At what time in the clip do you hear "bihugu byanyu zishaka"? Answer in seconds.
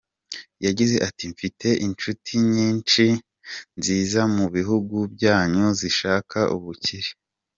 4.55-6.39